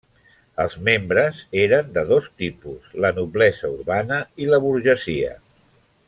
[0.63, 5.37] Els membres eren de dos tipus: la noblesa urbana i la burgesia.